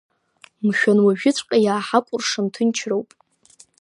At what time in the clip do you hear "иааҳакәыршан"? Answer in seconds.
1.61-2.45